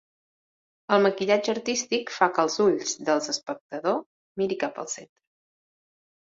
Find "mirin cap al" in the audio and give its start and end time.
4.43-4.93